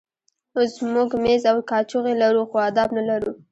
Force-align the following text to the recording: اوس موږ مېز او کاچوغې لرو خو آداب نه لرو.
اوس 0.57 0.73
موږ 0.93 1.09
مېز 1.23 1.43
او 1.51 1.57
کاچوغې 1.69 2.13
لرو 2.21 2.43
خو 2.49 2.55
آداب 2.69 2.89
نه 2.97 3.03
لرو. 3.09 3.31